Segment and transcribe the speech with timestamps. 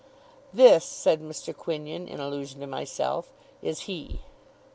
[0.51, 1.53] 'This,' said Mr.
[1.55, 4.21] Quinion, in allusion to myself, 'is he.